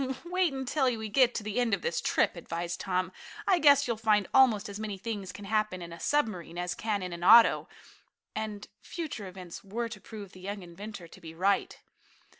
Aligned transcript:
"Wait 0.25 0.51
until 0.51 0.85
we 0.97 1.09
get 1.09 1.35
to 1.35 1.43
the 1.43 1.59
end 1.59 1.75
of 1.75 1.83
this 1.83 2.01
trip," 2.01 2.35
advised 2.35 2.79
Tom. 2.79 3.11
"I 3.47 3.59
guess 3.59 3.85
you'll 3.87 3.97
find 3.97 4.27
almost 4.33 4.67
as 4.67 4.79
many 4.79 4.97
things 4.97 5.31
can 5.31 5.45
happen 5.45 5.79
in 5.79 5.93
a 5.93 5.99
submarine 5.99 6.57
as 6.57 6.73
can 6.73 7.03
in 7.03 7.13
an 7.13 7.23
auto," 7.23 7.69
and 8.35 8.65
future 8.81 9.27
events 9.27 9.63
were 9.63 9.89
to 9.89 10.01
prove 10.01 10.31
the 10.31 10.41
young 10.41 10.63
inventor 10.63 11.07
to 11.07 11.21
be 11.21 11.35
right. 11.35 11.77